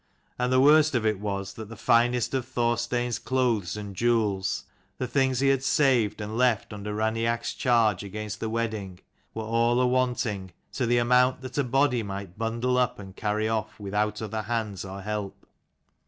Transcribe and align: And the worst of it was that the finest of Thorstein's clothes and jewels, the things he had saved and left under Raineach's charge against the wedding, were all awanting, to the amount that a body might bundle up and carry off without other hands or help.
And 0.39 0.51
the 0.51 0.59
worst 0.59 0.95
of 0.95 1.05
it 1.05 1.19
was 1.19 1.53
that 1.53 1.69
the 1.69 1.75
finest 1.75 2.33
of 2.33 2.47
Thorstein's 2.47 3.19
clothes 3.19 3.77
and 3.77 3.95
jewels, 3.95 4.63
the 4.97 5.05
things 5.05 5.41
he 5.41 5.49
had 5.49 5.61
saved 5.61 6.19
and 6.21 6.35
left 6.35 6.73
under 6.73 6.91
Raineach's 6.95 7.53
charge 7.53 8.01
against 8.03 8.39
the 8.39 8.49
wedding, 8.49 9.01
were 9.35 9.43
all 9.43 9.79
awanting, 9.79 10.53
to 10.73 10.87
the 10.87 10.97
amount 10.97 11.41
that 11.41 11.59
a 11.59 11.63
body 11.63 12.01
might 12.01 12.35
bundle 12.39 12.79
up 12.79 12.97
and 12.97 13.15
carry 13.15 13.47
off 13.47 13.79
without 13.79 14.23
other 14.23 14.41
hands 14.41 14.83
or 14.83 15.01
help. 15.01 15.45